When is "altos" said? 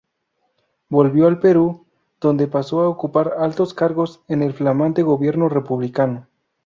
3.37-3.75